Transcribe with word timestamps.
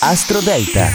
Astro 0.00 0.40
Delta. 0.40 0.88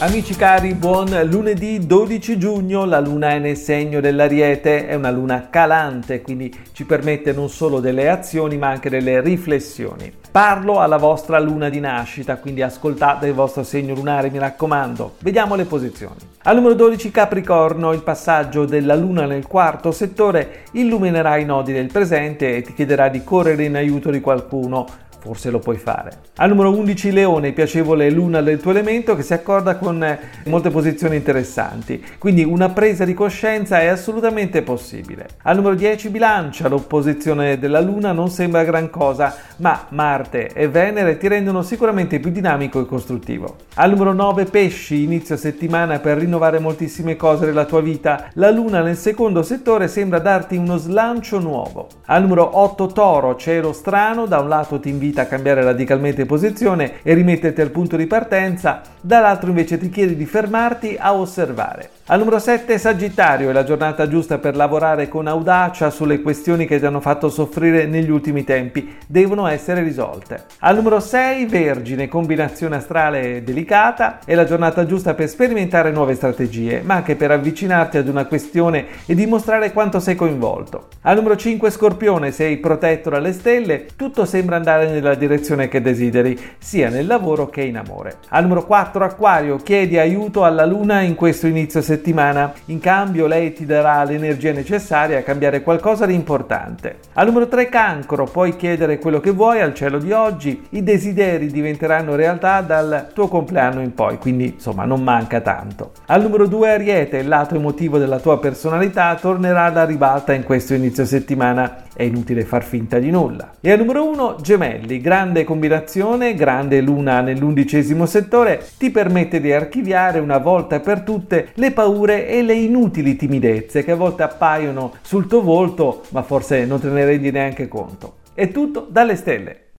Amici 0.00 0.34
cari, 0.34 0.74
buon 0.74 1.16
lunedì 1.30 1.86
12 1.86 2.36
giugno, 2.36 2.84
la 2.84 2.98
luna 2.98 3.30
è 3.30 3.38
nel 3.38 3.56
segno 3.56 4.00
dell'ariete, 4.00 4.88
è 4.88 4.94
una 4.94 5.12
luna 5.12 5.48
calante, 5.48 6.20
quindi 6.20 6.52
ci 6.72 6.84
permette 6.84 7.32
non 7.32 7.48
solo 7.48 7.78
delle 7.78 8.10
azioni 8.10 8.56
ma 8.56 8.68
anche 8.68 8.90
delle 8.90 9.20
riflessioni. 9.20 10.12
Parlo 10.28 10.80
alla 10.80 10.96
vostra 10.96 11.38
luna 11.38 11.68
di 11.68 11.78
nascita, 11.78 12.38
quindi 12.38 12.62
ascoltate 12.62 13.28
il 13.28 13.34
vostro 13.34 13.62
segno 13.62 13.94
lunare, 13.94 14.30
mi 14.30 14.38
raccomando. 14.38 15.14
Vediamo 15.20 15.54
le 15.54 15.64
posizioni. 15.64 16.16
Al 16.42 16.56
numero 16.56 16.74
12 16.74 17.12
Capricorno, 17.12 17.92
il 17.92 18.02
passaggio 18.02 18.64
della 18.64 18.96
luna 18.96 19.26
nel 19.26 19.46
quarto 19.46 19.92
settore 19.92 20.64
illuminerà 20.72 21.36
i 21.36 21.44
nodi 21.44 21.72
del 21.72 21.92
presente 21.92 22.56
e 22.56 22.62
ti 22.62 22.74
chiederà 22.74 23.08
di 23.08 23.22
correre 23.22 23.64
in 23.64 23.76
aiuto 23.76 24.10
di 24.10 24.20
qualcuno 24.20 24.86
forse 25.24 25.48
lo 25.50 25.58
puoi 25.58 25.78
fare. 25.78 26.10
Al 26.36 26.50
numero 26.50 26.76
11 26.76 27.12
Leone, 27.12 27.52
piacevole 27.52 28.10
luna 28.10 28.42
del 28.42 28.60
tuo 28.60 28.72
elemento 28.72 29.16
che 29.16 29.22
si 29.22 29.32
accorda 29.32 29.76
con 29.76 30.04
eh, 30.04 30.18
molte 30.44 30.68
posizioni 30.68 31.16
interessanti, 31.16 32.04
quindi 32.18 32.44
una 32.44 32.68
presa 32.68 33.06
di 33.06 33.14
coscienza 33.14 33.80
è 33.80 33.86
assolutamente 33.86 34.60
possibile. 34.60 35.28
Al 35.44 35.56
numero 35.56 35.74
10 35.74 36.10
Bilancia, 36.10 36.68
l'opposizione 36.68 37.58
della 37.58 37.80
luna 37.80 38.12
non 38.12 38.28
sembra 38.28 38.64
gran 38.64 38.90
cosa, 38.90 39.34
ma 39.56 39.86
Marte 39.90 40.48
e 40.48 40.68
Venere 40.68 41.16
ti 41.16 41.26
rendono 41.26 41.62
sicuramente 41.62 42.20
più 42.20 42.30
dinamico 42.30 42.80
e 42.80 42.84
costruttivo. 42.84 43.56
Al 43.76 43.90
numero 43.90 44.12
9 44.12 44.44
Pesci, 44.44 45.04
inizio 45.04 45.38
settimana 45.38 46.00
per 46.00 46.18
rinnovare 46.18 46.58
moltissime 46.58 47.16
cose 47.16 47.46
della 47.46 47.64
tua 47.64 47.80
vita, 47.80 48.28
la 48.34 48.50
luna 48.50 48.82
nel 48.82 48.96
secondo 48.96 49.42
settore 49.42 49.88
sembra 49.88 50.18
darti 50.18 50.56
uno 50.56 50.76
slancio 50.76 51.38
nuovo. 51.38 51.88
Al 52.06 52.20
numero 52.20 52.58
8 52.58 52.86
Toro, 52.88 53.36
cielo 53.36 53.72
strano, 53.72 54.26
da 54.26 54.40
un 54.40 54.48
lato 54.48 54.78
ti 54.78 54.90
invita 54.90 55.13
invita 55.14 55.22
a 55.22 55.26
cambiare 55.26 55.62
radicalmente 55.62 56.26
posizione 56.26 56.94
e 57.02 57.14
rimetterti 57.14 57.60
al 57.60 57.70
punto 57.70 57.96
di 57.96 58.06
partenza, 58.06 58.80
dall'altro 59.00 59.48
invece 59.48 59.78
ti 59.78 59.88
chiede 59.88 60.16
di 60.16 60.26
fermarti 60.26 60.96
a 60.98 61.14
osservare. 61.14 61.90
Al 62.06 62.18
numero 62.18 62.38
7 62.38 62.76
Sagittario 62.76 63.48
è 63.48 63.52
la 63.52 63.64
giornata 63.64 64.08
giusta 64.08 64.36
per 64.36 64.56
lavorare 64.56 65.08
con 65.08 65.26
audacia 65.26 65.88
sulle 65.88 66.20
questioni 66.20 66.66
che 66.66 66.78
ti 66.78 66.84
hanno 66.84 67.00
fatto 67.00 67.30
soffrire 67.30 67.86
negli 67.86 68.10
ultimi 68.10 68.44
tempi, 68.44 68.96
devono 69.06 69.46
essere 69.46 69.82
risolte. 69.82 70.42
Al 70.58 70.76
numero 70.76 71.00
6 71.00 71.46
Vergine, 71.46 72.08
combinazione 72.08 72.76
astrale 72.76 73.42
delicata, 73.42 74.18
è 74.24 74.34
la 74.34 74.44
giornata 74.44 74.84
giusta 74.84 75.14
per 75.14 75.28
sperimentare 75.28 75.92
nuove 75.92 76.14
strategie, 76.14 76.82
ma 76.84 76.94
anche 76.94 77.16
per 77.16 77.30
avvicinarti 77.30 77.96
ad 77.96 78.08
una 78.08 78.26
questione 78.26 78.86
e 79.06 79.14
dimostrare 79.14 79.72
quanto 79.72 79.98
sei 79.98 80.14
coinvolto. 80.14 80.88
Al 81.02 81.16
numero 81.16 81.36
5 81.36 81.70
Scorpione, 81.70 82.32
sei 82.32 82.58
protetto 82.58 83.08
dalle 83.08 83.32
stelle, 83.32 83.86
tutto 83.96 84.26
sembra 84.26 84.56
andare 84.56 85.00
nella 85.04 85.14
direzione 85.14 85.68
che 85.68 85.82
desideri, 85.82 86.38
sia 86.58 86.88
nel 86.88 87.06
lavoro 87.06 87.48
che 87.48 87.62
in 87.62 87.76
amore. 87.76 88.16
Al 88.28 88.42
numero 88.42 88.64
4 88.64 89.04
Acquario, 89.04 89.56
chiedi 89.56 89.98
aiuto 89.98 90.44
alla 90.44 90.64
Luna 90.64 91.02
in 91.02 91.14
questo 91.14 91.46
inizio 91.46 91.82
settimana. 91.82 92.52
In 92.66 92.80
cambio 92.80 93.26
lei 93.26 93.52
ti 93.52 93.66
darà 93.66 94.02
l'energia 94.04 94.52
necessaria 94.52 95.18
a 95.18 95.22
cambiare 95.22 95.62
qualcosa 95.62 96.06
di 96.06 96.14
importante. 96.14 96.96
Al 97.14 97.26
numero 97.26 97.46
3 97.46 97.68
cancro, 97.68 98.24
puoi 98.24 98.56
chiedere 98.56 98.98
quello 98.98 99.20
che 99.20 99.30
vuoi 99.30 99.60
al 99.60 99.74
cielo 99.74 99.98
di 99.98 100.12
oggi, 100.12 100.66
i 100.70 100.82
desideri 100.82 101.48
diventeranno 101.48 102.16
realtà 102.16 102.62
dal 102.62 103.10
tuo 103.12 103.28
compleanno 103.28 103.80
in 103.82 103.94
poi, 103.94 104.18
quindi 104.18 104.54
insomma 104.54 104.84
non 104.84 105.02
manca 105.02 105.40
tanto. 105.40 105.92
Al 106.06 106.22
numero 106.22 106.46
2 106.46 106.70
ariete, 106.70 107.18
il 107.18 107.28
lato 107.28 107.54
emotivo 107.54 107.98
della 107.98 108.18
tua 108.18 108.38
personalità 108.38 109.14
tornerà 109.20 109.64
alla 109.64 109.84
ribalta 109.84 110.32
in 110.32 110.44
questo 110.44 110.74
inizio 110.74 111.04
settimana 111.04 111.82
è 111.94 112.02
inutile 112.02 112.44
far 112.44 112.64
finta 112.64 112.98
di 112.98 113.10
nulla. 113.10 113.52
E 113.60 113.70
al 113.70 113.78
numero 113.78 114.08
1 114.08 114.36
gemelli, 114.40 114.93
grande 115.00 115.44
combinazione, 115.44 116.34
grande 116.34 116.80
luna 116.80 117.20
nell'undicesimo 117.20 118.06
settore, 118.06 118.64
ti 118.78 118.90
permette 118.90 119.40
di 119.40 119.52
archiviare 119.52 120.18
una 120.18 120.38
volta 120.38 120.80
per 120.80 121.00
tutte 121.00 121.48
le 121.54 121.72
paure 121.72 122.28
e 122.28 122.42
le 122.42 122.54
inutili 122.54 123.16
timidezze 123.16 123.84
che 123.84 123.92
a 123.92 123.96
volte 123.96 124.22
appaiono 124.22 124.92
sul 125.02 125.26
tuo 125.26 125.42
volto, 125.42 126.02
ma 126.10 126.22
forse 126.22 126.64
non 126.64 126.80
te 126.80 126.88
ne 126.88 127.04
rendi 127.04 127.30
neanche 127.30 127.68
conto. 127.68 128.16
È 128.34 128.50
tutto 128.50 128.86
dalle 128.90 129.16
stelle. 129.16 129.63